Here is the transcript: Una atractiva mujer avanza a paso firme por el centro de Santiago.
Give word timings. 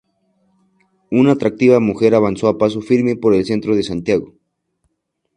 Una 1.11 1.33
atractiva 1.33 1.79
mujer 1.79 2.15
avanza 2.15 2.49
a 2.49 2.57
paso 2.57 2.81
firme 2.81 3.15
por 3.15 3.35
el 3.35 3.45
centro 3.45 3.75
de 3.75 3.83
Santiago. 3.83 4.33